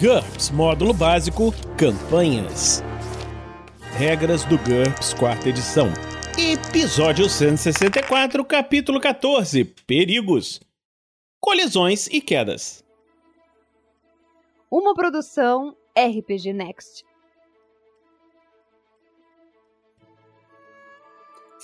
[0.00, 2.84] GURPS Módulo Básico Campanhas.
[3.96, 5.88] Regras do GURPS Quarta Edição.
[6.38, 10.60] Episódio 164, capítulo 14 Perigos.
[11.40, 12.84] Colisões e quedas.
[14.70, 17.04] Uma produção RPG Next.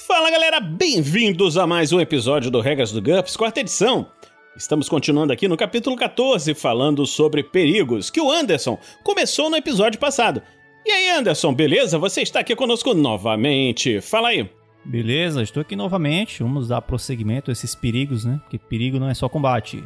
[0.08, 4.10] Fala galera, bem-vindos a mais um episódio do Regras do GURPS, quarta edição.
[4.56, 9.98] Estamos continuando aqui no capítulo 14, falando sobre perigos, que o Anderson começou no episódio
[9.98, 10.40] passado.
[10.86, 11.98] E aí, Anderson, beleza?
[11.98, 14.00] Você está aqui conosco novamente.
[14.00, 14.48] Fala aí.
[14.84, 16.42] Beleza, estou aqui novamente.
[16.42, 18.38] Vamos dar prosseguimento a esses perigos, né?
[18.42, 19.82] Porque perigo não é só combate.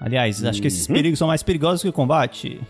[0.00, 0.94] Aliás, acho que esses Uhum.
[0.94, 2.60] perigos são mais perigosos que o combate.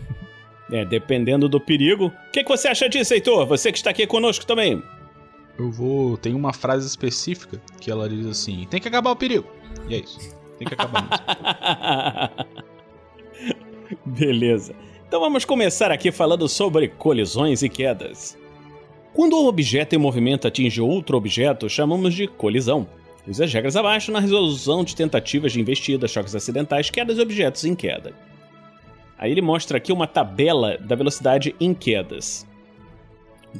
[0.71, 2.07] É, dependendo do perigo.
[2.07, 3.45] O que, que você acha disso, Heitor?
[3.47, 4.81] Você que está aqui conosco também.
[5.57, 6.17] Eu vou.
[6.17, 9.47] Tem uma frase específica que ela diz assim: tem que acabar o perigo.
[9.89, 10.35] E é isso.
[10.57, 12.45] Tem que acabar mesmo.
[14.05, 14.75] Beleza.
[15.07, 18.37] Então vamos começar aqui falando sobre colisões e quedas.
[19.13, 22.87] Quando um objeto em movimento atinge outro objeto, chamamos de colisão.
[23.27, 27.63] Use as regras abaixo na resolução de tentativas de investida, choques acidentais, quedas e objetos
[27.65, 28.13] em queda.
[29.17, 32.45] Aí ele mostra aqui uma tabela da velocidade em quedas.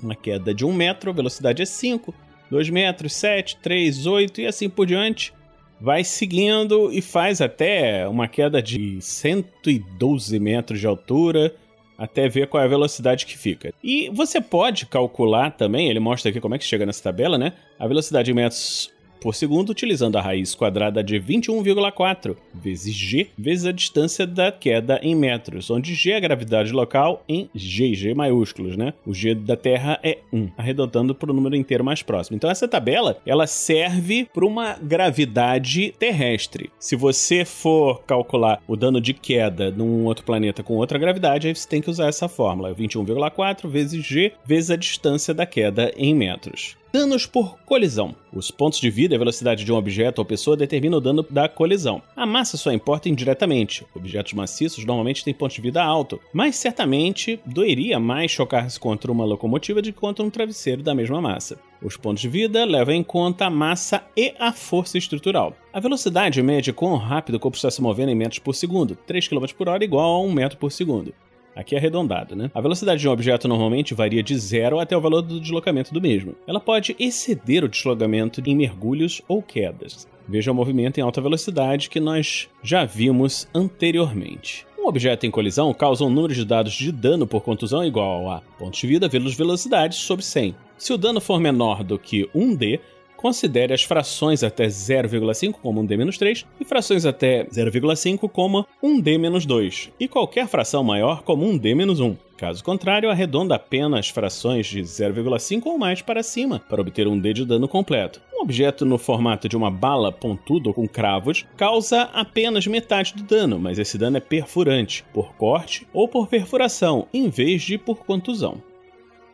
[0.03, 2.13] Uma queda de 1 metro, a velocidade é 5,
[2.51, 5.33] 2 metros, 7, 3, 8 e assim por diante
[5.79, 11.53] vai seguindo e faz até uma queda de 112 metros de altura
[11.97, 13.73] até ver qual é a velocidade que fica.
[13.83, 17.53] E você pode calcular também, ele mostra aqui como é que chega nessa tabela, né?
[17.79, 18.91] A velocidade em metros
[19.25, 24.99] por segundo utilizando a raiz quadrada de 21,4 vezes g vezes a distância da queda
[25.01, 28.93] em metros, onde g é a gravidade local em g, g maiúsculos, né?
[29.03, 32.35] O g da Terra é 1, arredondando para o número inteiro mais próximo.
[32.35, 36.69] Então essa tabela, ela serve para uma gravidade terrestre.
[36.77, 41.55] Se você for calcular o dano de queda num outro planeta com outra gravidade, aí
[41.55, 46.13] você tem que usar essa fórmula, 21,4 vezes g vezes a distância da queda em
[46.13, 46.77] metros.
[46.91, 48.15] Danos por colisão.
[48.31, 51.25] Os pontos de vida e a velocidade de um objeto ou pessoa determinam o dano
[51.29, 52.01] da colisão.
[52.15, 53.85] A massa só importa indiretamente.
[53.93, 59.25] Objetos maciços normalmente têm pontos de vida alto, mas certamente doeria mais chocar-se contra uma
[59.25, 61.59] locomotiva do que contra um travesseiro da mesma massa.
[61.81, 65.53] Os pontos de vida levam em conta a massa e a força estrutural.
[65.73, 68.95] A velocidade mede quão rápido o corpo está se movendo em metros por segundo.
[69.05, 71.13] 3 km por hora igual a 1 metro por segundo.
[71.55, 72.51] Aqui é arredondado, né?
[72.53, 76.01] A velocidade de um objeto normalmente varia de zero até o valor do deslocamento do
[76.01, 76.35] mesmo.
[76.45, 80.07] Ela pode exceder o deslocamento em mergulhos ou quedas.
[80.27, 84.65] Veja o movimento em alta velocidade que nós já vimos anteriormente.
[84.77, 88.41] Um objeto em colisão causa um número de dados de dano por contusão igual a
[88.59, 90.55] pontos de vida vezes velocidade sobre 100.
[90.77, 92.79] Se o dano for menor do que 1D,
[93.25, 100.47] considere as frações até 0,5 como 1D-3 e frações até 0,5 como 1D-2 e qualquer
[100.47, 102.15] fração maior como 1D-1.
[102.37, 107.17] Caso contrário, arredonda apenas as frações de 0,5 ou mais para cima para obter um
[107.17, 108.21] D de dano completo.
[108.31, 113.23] Um objeto no formato de uma bala pontuda ou com cravos causa apenas metade do
[113.23, 118.05] dano, mas esse dano é perfurante, por corte ou por perfuração, em vez de por
[118.05, 118.61] contusão.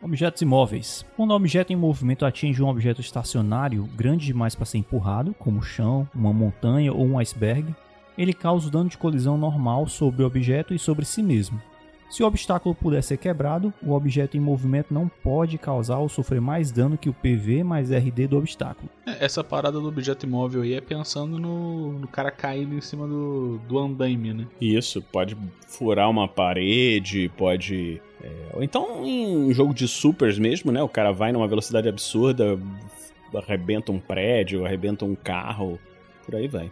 [0.02, 1.06] Objetos imóveis.
[1.16, 5.60] Quando um objeto em movimento atinge um objeto estacionário grande demais para ser empurrado, como
[5.60, 7.72] o chão, uma montanha ou um iceberg,
[8.18, 11.62] ele causa o dano de colisão normal sobre o objeto e sobre si mesmo.
[12.12, 16.42] Se o obstáculo puder ser quebrado, o objeto em movimento não pode causar ou sofrer
[16.42, 18.86] mais dano que o PV mais RD do obstáculo.
[19.06, 23.08] É, Essa parada do objeto imóvel aí é pensando no, no cara caindo em cima
[23.08, 24.46] do, do andaime, né?
[24.60, 25.34] Isso, pode
[25.66, 28.02] furar uma parede, pode.
[28.22, 30.82] É, ou então em jogo de supers mesmo, né?
[30.82, 32.58] O cara vai numa velocidade absurda,
[33.34, 35.78] arrebenta um prédio, arrebenta um carro,
[36.24, 36.70] por aí vai.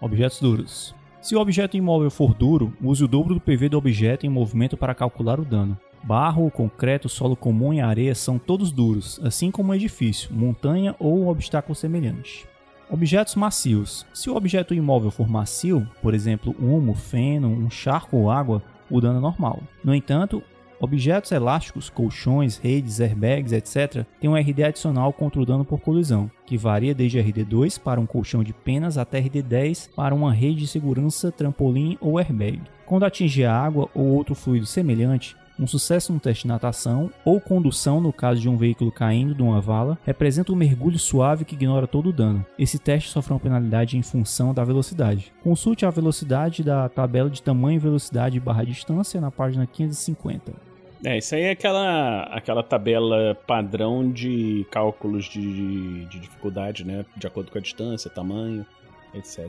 [0.00, 0.94] Objetos duros.
[1.20, 4.76] Se o objeto imóvel for duro, use o dobro do PV do objeto em movimento
[4.76, 5.78] para calcular o dano.
[6.02, 11.18] Barro, concreto, solo comum e areia são todos duros, assim como um edifício, montanha ou
[11.18, 12.48] um obstáculo semelhante.
[12.90, 14.06] Objetos macios.
[14.14, 19.00] Se o objeto imóvel for macio, por exemplo, humo, feno, um charco ou água, o
[19.00, 19.62] dano é normal.
[19.84, 20.42] No entanto,
[20.80, 26.30] objetos elásticos, colchões, redes, airbags, etc., têm um RD adicional contra o dano por colisão,
[26.46, 30.66] que varia desde RD2 para um colchão de penas até RD10 para uma rede de
[30.66, 32.60] segurança, trampolim ou airbag.
[32.86, 37.38] Quando atingir a água ou outro fluido semelhante, um sucesso no teste de natação ou
[37.38, 41.54] condução no caso de um veículo caindo de uma vala representa um mergulho suave que
[41.54, 42.44] ignora todo o dano.
[42.58, 45.30] Esse teste sofre uma penalidade em função da velocidade.
[45.44, 50.69] Consulte a velocidade da tabela de tamanho e velocidade barra distância na página 550.
[51.04, 57.06] É, isso aí é aquela, aquela tabela padrão de cálculos de, de dificuldade, né?
[57.16, 58.66] De acordo com a distância, tamanho,
[59.14, 59.48] etc.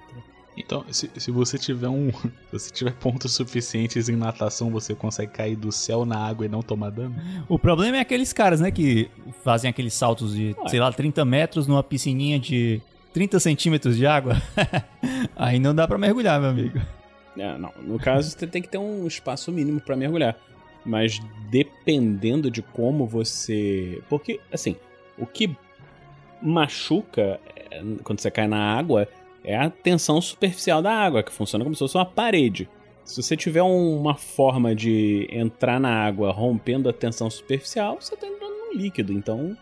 [0.57, 2.11] Então, se, se você tiver um.
[2.51, 6.49] Se você tiver pontos suficientes em natação, você consegue cair do céu na água e
[6.49, 7.15] não tomar dano?
[7.47, 9.09] O problema é aqueles caras, né, que
[9.41, 10.67] fazem aqueles saltos de, Ué.
[10.67, 12.81] sei lá, 30 metros numa piscininha de
[13.13, 14.35] 30 centímetros de água.
[15.35, 16.79] Aí não dá pra mergulhar, meu amigo.
[17.37, 20.37] É, não, no caso, você tem que ter um espaço mínimo pra mergulhar.
[20.85, 21.19] Mas
[21.49, 24.01] dependendo de como você.
[24.09, 24.75] Porque, assim,
[25.17, 25.55] o que
[26.41, 27.39] machuca
[27.69, 29.07] é, quando você cai na água
[29.43, 32.69] é a tensão superficial da água, que funciona como se fosse uma parede.
[33.03, 38.15] Se você tiver um- uma forma de entrar na água rompendo a tensão superficial, você
[38.15, 39.11] tá entrando num líquido.
[39.11, 39.57] Então,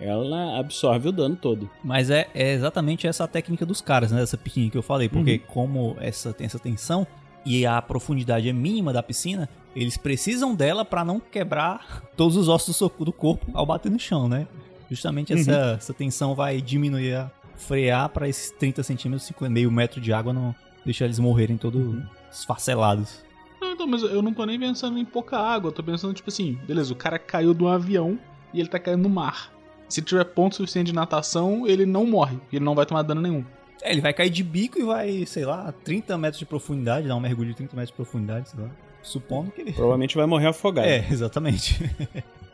[0.00, 1.70] ela absorve o dano todo.
[1.84, 4.18] Mas é, é exatamente essa a técnica dos caras, né?
[4.20, 5.08] Dessa piscininha que eu falei.
[5.08, 7.06] Porque como essa tem essa tensão
[7.44, 12.48] e a profundidade é mínima da piscina, eles precisam dela pra não quebrar todos os
[12.48, 14.46] ossos do corpo ao bater no chão, né?
[14.90, 20.00] Justamente essa, essa tensão vai diminuir, a, frear pra esses 30 centímetros, 50, meio metro
[20.00, 20.54] de água, não
[20.84, 22.02] deixar eles morrerem todos
[22.32, 23.22] esfarcelados.
[23.60, 25.68] Não, então, mas eu não tô nem pensando em pouca água.
[25.68, 28.18] Eu tô pensando, tipo assim, beleza, o cara caiu de um avião
[28.52, 29.52] e ele tá caindo no mar.
[29.88, 32.38] Se tiver ponto suficiente de natação, ele não morre.
[32.52, 33.44] Ele não vai tomar dano nenhum.
[33.82, 37.16] É, ele vai cair de bico e vai, sei lá, 30 metros de profundidade, dar
[37.16, 38.70] um mergulho de 30 metros de profundidade, sei lá.
[39.02, 39.72] Supondo que ele.
[39.72, 40.86] Provavelmente vai morrer afogado.
[40.86, 41.78] É, exatamente.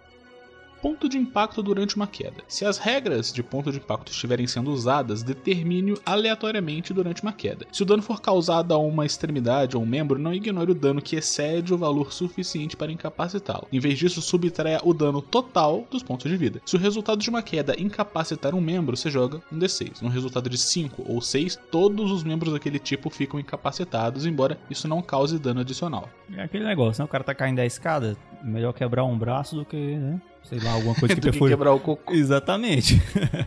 [0.86, 2.44] Ponto de impacto durante uma queda.
[2.46, 7.66] Se as regras de ponto de impacto estiverem sendo usadas, determine-o aleatoriamente durante uma queda.
[7.72, 11.02] Se o dano for causado a uma extremidade ou um membro, não ignore o dano
[11.02, 13.66] que excede o valor suficiente para incapacitá-lo.
[13.72, 16.62] Em vez disso, subtraia o dano total dos pontos de vida.
[16.64, 20.02] Se o resultado de uma queda incapacitar um membro, você joga um D6.
[20.02, 24.86] No resultado de 5 ou 6, todos os membros daquele tipo ficam incapacitados, embora isso
[24.86, 26.08] não cause dano adicional.
[26.32, 27.06] É aquele negócio, né?
[27.06, 30.20] O cara tá caindo da escada, melhor quebrar um braço do que, né?
[30.48, 32.12] Sei lá, alguma coisa que Do que quebrar o cocô.
[32.12, 33.00] Exatamente.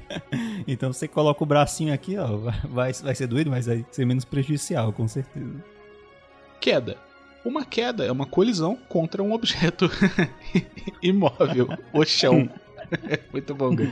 [0.68, 4.26] então você coloca o bracinho aqui, ó, vai, vai ser doido, mas vai ser menos
[4.26, 5.64] prejudicial, com certeza.
[6.60, 6.98] Queda.
[7.44, 9.90] Uma queda é uma colisão contra um objeto
[11.02, 12.50] imóvel, o chão.
[13.32, 13.90] Muito bom, Gui.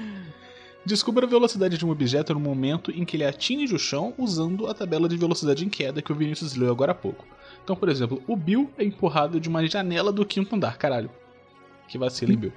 [0.86, 4.68] Descubra a velocidade de um objeto no momento em que ele atinge o chão usando
[4.68, 7.26] a tabela de velocidade em queda que o Vinícius leu agora há pouco.
[7.64, 11.10] Então, por exemplo, o Bill é empurrado de uma janela do quinto andar, caralho.
[11.88, 12.54] Que vacila, hein, Bill?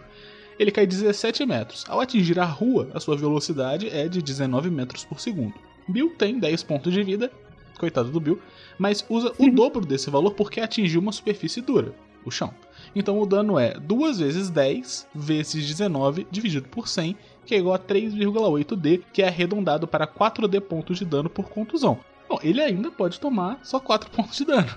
[0.61, 1.87] Ele cai 17 metros.
[1.89, 5.55] Ao atingir a rua, a sua velocidade é de 19 metros por segundo.
[5.89, 7.33] Bill tem 10 pontos de vida,
[7.79, 8.39] coitado do Bill,
[8.79, 11.95] mas usa o dobro desse valor porque atingiu uma superfície dura,
[12.27, 12.53] o chão.
[12.95, 17.17] Então o dano é 2 vezes 10 vezes 19 dividido por 100,
[17.47, 21.99] que é igual a 3,8D, que é arredondado para 4D pontos de dano por contusão.
[22.29, 24.69] Bom, ele ainda pode tomar só 4 pontos de dano.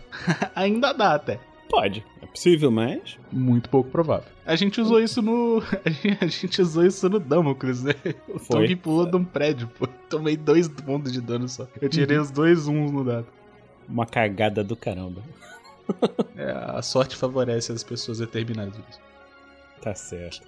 [0.56, 1.41] ainda dá até.
[1.69, 2.06] Pode.
[2.33, 3.18] Possível, mas.
[3.31, 4.27] Muito pouco provável.
[4.44, 5.62] A gente usou isso no.
[6.19, 7.94] A gente, a usou isso no Damocles, né?
[8.27, 8.68] O Foi.
[8.68, 9.88] Tong pulou de um prédio, pô.
[10.09, 11.68] Tomei dois pontos de dano só.
[11.80, 13.27] Eu tirei os dois uns no dado.
[13.88, 15.21] Uma cagada do caramba.
[16.35, 18.75] É, a sorte favorece as pessoas determinadas.
[19.81, 20.47] Tá certo.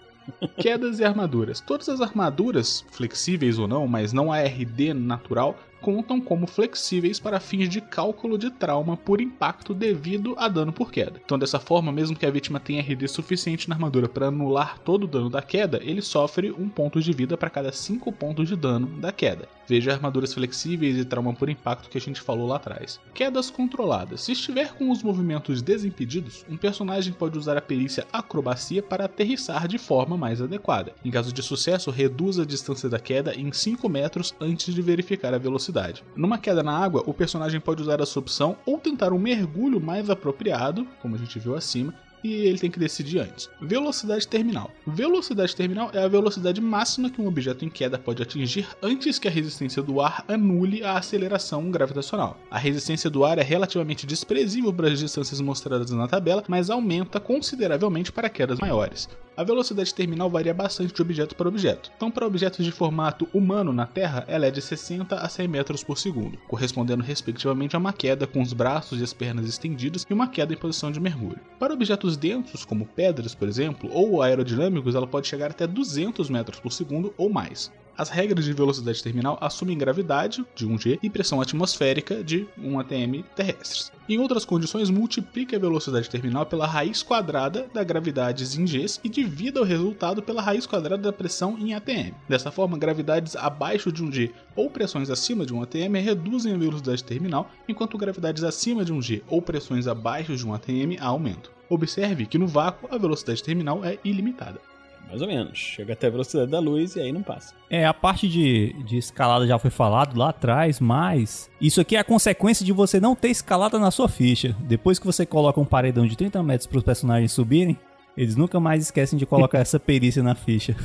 [0.58, 1.60] Quedas e armaduras.
[1.60, 5.56] Todas as armaduras, flexíveis ou não, mas não ARD natural,
[5.86, 10.92] contam como flexíveis para fins de cálculo de trauma por impacto devido a dano por
[10.92, 11.22] queda.
[11.24, 15.04] Então, dessa forma, mesmo que a vítima tenha RD suficiente na armadura para anular todo
[15.04, 18.56] o dano da queda, ele sofre um ponto de vida para cada 5 pontos de
[18.56, 19.48] dano da queda.
[19.68, 23.00] Veja armaduras flexíveis e trauma por impacto que a gente falou lá atrás.
[23.14, 24.22] Quedas controladas.
[24.22, 29.68] Se estiver com os movimentos desimpedidos, um personagem pode usar a perícia acrobacia para aterrissar
[29.68, 30.94] de forma mais adequada.
[31.04, 35.34] Em caso de sucesso, reduza a distância da queda em 5 metros antes de verificar
[35.34, 36.04] a velocidade.
[36.16, 40.10] Numa queda na água, o personagem pode usar essa opção ou tentar um mergulho mais
[40.10, 41.94] apropriado, como a gente viu acima,
[42.24, 43.50] e ele tem que decidir antes.
[43.62, 44.72] Velocidade terminal.
[44.86, 49.28] Velocidade terminal é a velocidade máxima que um objeto em queda pode atingir antes que
[49.28, 52.38] a resistência do ar anule a aceleração gravitacional.
[52.50, 57.20] A resistência do ar é relativamente desprezível para as distâncias mostradas na tabela, mas aumenta
[57.20, 59.08] consideravelmente para quedas maiores.
[59.38, 61.92] A velocidade terminal varia bastante de objeto para objeto.
[61.98, 65.84] Então, para objetos de formato humano na Terra, ela é de 60 a 100 metros
[65.84, 70.14] por segundo, correspondendo respectivamente a uma queda com os braços e as pernas estendidos e
[70.14, 71.40] uma queda em posição de mergulho.
[71.60, 76.62] Para objetos densos, como pedras, por exemplo, ou aerodinâmicos, ela pode chegar até 200 metros
[76.62, 77.70] por segundo ou mais.
[77.98, 83.24] As regras de velocidade terminal assumem gravidade, de 1g, e pressão atmosférica, de 1 atm
[83.34, 83.90] terrestres.
[84.08, 89.08] Em outras condições, multiplique a velocidade terminal pela raiz quadrada da gravidade em Gs e
[89.08, 92.14] divida o resultado pela raiz quadrada da pressão em atm.
[92.28, 97.04] Dessa forma, gravidades abaixo de 1g ou pressões acima de 1 atm reduzem a velocidade
[97.04, 101.52] terminal, enquanto gravidades acima de 1g ou pressões abaixo de 1 atm aumentam.
[101.70, 104.60] Observe que no vácuo a velocidade terminal é ilimitada.
[105.08, 105.58] Mais ou menos.
[105.58, 107.54] Chega até a velocidade da luz e aí não passa.
[107.70, 112.00] É, a parte de, de escalada já foi falado lá atrás, mas isso aqui é
[112.00, 114.56] a consequência de você não ter escalada na sua ficha.
[114.60, 117.78] Depois que você coloca um paredão de 30 metros para os personagens subirem,
[118.18, 120.76] eles nunca mais esquecem de colocar essa perícia na ficha.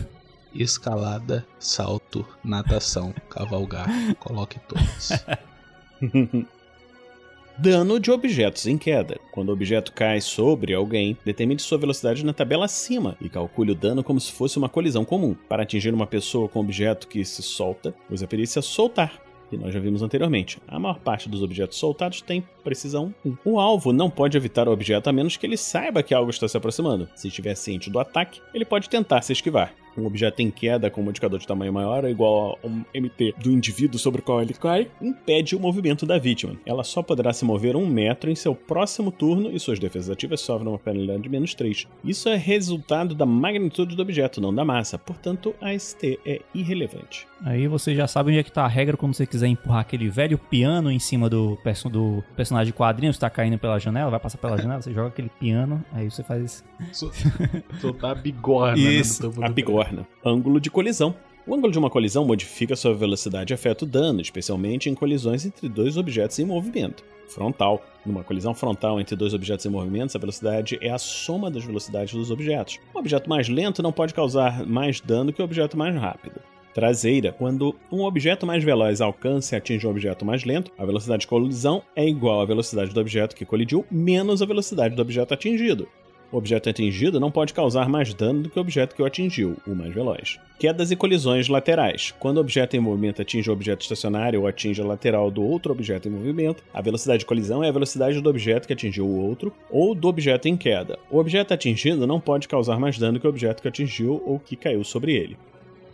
[0.54, 3.88] Escalada, salto, natação, cavalgar.
[4.18, 5.12] Coloque todos.
[7.62, 9.20] Dano de objetos em queda.
[9.30, 13.74] Quando o objeto cai sobre alguém, determine sua velocidade na tabela acima e calcule o
[13.74, 15.36] dano como se fosse uma colisão comum.
[15.46, 19.74] Para atingir uma pessoa com objeto que se solta, use a perícia soltar que nós
[19.74, 20.58] já vimos anteriormente.
[20.66, 23.36] A maior parte dos objetos soltados tem precisão 1.
[23.44, 26.46] O alvo não pode evitar o objeto a menos que ele saiba que algo está
[26.46, 27.10] se aproximando.
[27.16, 29.74] Se estiver ciente do ataque, ele pode tentar se esquivar.
[29.96, 33.34] Um objeto em queda com um modificador de tamanho maior ou igual a um MT
[33.38, 36.56] do indivíduo sobre o qual ele cai impede o movimento da vítima.
[36.64, 40.40] Ela só poderá se mover um metro em seu próximo turno e suas defesas ativas
[40.40, 41.86] sofrem uma penalidade de menos 3.
[42.04, 44.98] Isso é resultado da magnitude do objeto, não da massa.
[44.98, 47.26] Portanto, a ST é irrelevante.
[47.44, 50.10] Aí você já sabe onde é que tá a regra quando você quiser empurrar aquele
[50.10, 54.10] velho piano em cima do, perso do personagem de quadrinhos que tá caindo pela janela,
[54.10, 56.62] vai passar pela janela, você joga aquele piano, aí você faz.
[57.80, 58.78] Soltar a bigorna.
[58.78, 59.79] Isso, né, a bigorna.
[60.24, 61.14] Ângulo de colisão.
[61.46, 65.46] O ângulo de uma colisão modifica sua velocidade e afeta o dano, especialmente em colisões
[65.46, 67.02] entre dois objetos em movimento.
[67.28, 67.82] Frontal.
[68.04, 72.14] Numa colisão frontal entre dois objetos em movimento, a velocidade é a soma das velocidades
[72.14, 72.78] dos objetos.
[72.94, 76.40] Um objeto mais lento não pode causar mais dano que o um objeto mais rápido
[76.72, 77.32] traseira.
[77.32, 81.26] Quando um objeto mais veloz alcança e atinge um objeto mais lento, a velocidade de
[81.26, 85.88] colisão é igual à velocidade do objeto que colidiu menos a velocidade do objeto atingido.
[86.32, 89.56] O objeto atingido não pode causar mais dano do que o objeto que o atingiu,
[89.66, 90.38] o mais veloz.
[90.60, 92.14] Quedas e colisões laterais.
[92.20, 95.72] Quando o objeto em movimento atinge o objeto estacionário ou atinge a lateral do outro
[95.72, 99.20] objeto em movimento, a velocidade de colisão é a velocidade do objeto que atingiu o
[99.20, 101.00] outro ou do objeto em queda.
[101.10, 104.54] O objeto atingido não pode causar mais dano que o objeto que atingiu ou que
[104.54, 105.36] caiu sobre ele.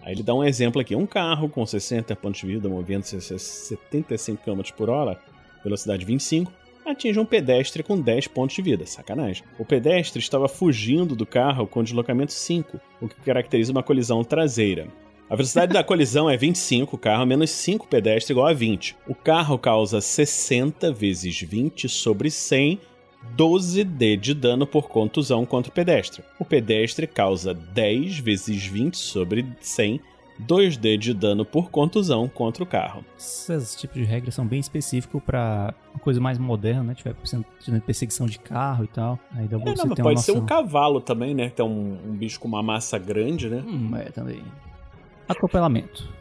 [0.03, 3.39] Aí ele dá um exemplo aqui: um carro com 60 pontos de vida, movendo-se a
[3.39, 5.19] 75 km por hora,
[5.65, 6.53] velocidade 25,
[6.91, 8.87] atinge um pedestre com 10 pontos de vida.
[8.87, 9.45] Sacanagem.
[9.59, 14.89] O pedestre estava fugindo do carro com deslocamento 5, o que caracteriza uma colisão traseira.
[15.29, 18.97] A velocidade da colisão é 25, o carro menos 5 pedestre igual a 20.
[19.09, 22.81] O carro causa 60 vezes 20 sobre 100
[23.35, 26.23] 12D de dano por contusão contra o pedestre.
[26.39, 30.01] O pedestre causa 10 vezes 20 sobre 100
[30.43, 33.05] 2D de dano por contusão contra o carro.
[33.17, 36.95] Esses tipos de regras são bem específicos para uma coisa mais moderna, né?
[36.95, 39.19] Tiver perseguição de carro e tal.
[39.33, 40.17] Aí dá é, não, pode noção.
[40.17, 41.51] ser um cavalo também, né?
[41.51, 43.63] Que é um, um bicho com uma massa grande, né?
[43.67, 44.43] Hum, é, também.
[45.29, 46.16] Atropelamento.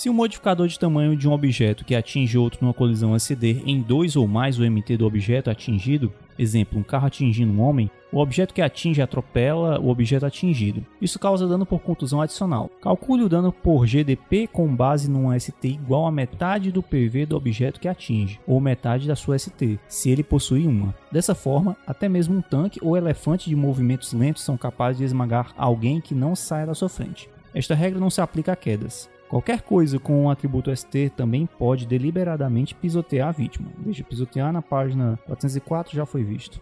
[0.00, 3.82] Se o modificador de tamanho de um objeto que atinge outro numa colisão exceder em
[3.82, 8.18] 2 ou mais o MT do objeto atingido, exemplo, um carro atingindo um homem, o
[8.18, 10.82] objeto que atinge atropela o objeto atingido.
[11.02, 12.70] Isso causa dano por contusão adicional.
[12.80, 17.36] Calcule o dano por GDP com base num ST igual a metade do PV do
[17.36, 20.94] objeto que atinge, ou metade da sua ST, se ele possui uma.
[21.12, 25.52] Dessa forma, até mesmo um tanque ou elefante de movimentos lentos são capazes de esmagar
[25.58, 27.28] alguém que não saia da sua frente.
[27.54, 29.10] Esta regra não se aplica a quedas.
[29.30, 33.68] Qualquer coisa com um atributo ST também pode deliberadamente pisotear a vítima.
[33.78, 36.60] Veja, pisotear na página 404 já foi visto.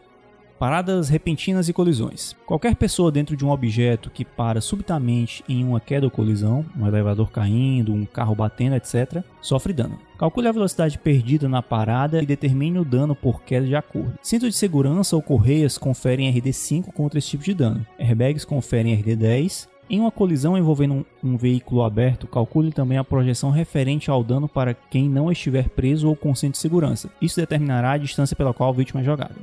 [0.58, 2.36] Paradas repentinas e colisões.
[2.44, 6.86] Qualquer pessoa dentro de um objeto que para subitamente em uma queda ou colisão, um
[6.86, 9.98] elevador caindo, um carro batendo, etc., sofre dano.
[10.18, 14.18] Calcule a velocidade perdida na parada e determine o dano por queda de acordo.
[14.20, 17.86] Cinto de segurança ou correias conferem RD5 contra esse tipo de dano.
[17.98, 23.50] Airbags conferem RD10 em uma colisão envolvendo um, um, veículo aberto, calcule também a projeção
[23.50, 27.10] referente ao dano para quem não estiver preso ou com cinto de segurança.
[27.20, 29.34] Isso determinará a distância pela qual a vítima é jogada.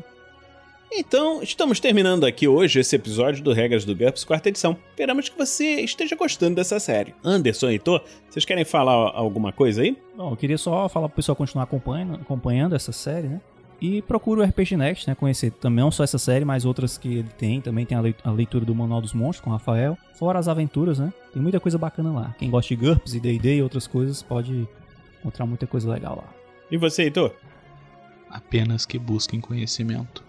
[0.98, 4.78] Então, estamos terminando aqui hoje esse episódio do Regras do GURPS, quarta edição.
[4.92, 7.14] Esperamos que você esteja gostando dessa série.
[7.22, 9.98] Anderson e Heitor, vocês querem falar alguma coisa aí?
[10.16, 13.42] Não, eu queria só falar pro pessoal continuar acompanhando, acompanhando essa série, né?
[13.86, 15.14] E procura o RPG Next, né?
[15.14, 17.62] Conhecer também não só essa série, mas outras que ele tem.
[17.62, 19.96] Também tem a leitura do Manual dos Monstros com o Rafael.
[20.16, 21.14] Fora as aventuras, né?
[21.32, 22.36] Tem muita coisa bacana lá.
[22.40, 24.68] Quem gosta de GURPS e D&D e outras coisas pode
[25.20, 26.34] encontrar muita coisa legal lá.
[26.72, 27.32] E você, Heitor?
[28.28, 30.24] Apenas que busquem conhecimento.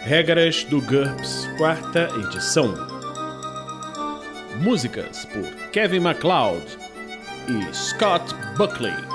[0.01, 2.73] Regras do GURPS, quarta edição.
[4.61, 6.65] Músicas por Kevin MacLeod
[7.47, 9.14] e Scott Buckley.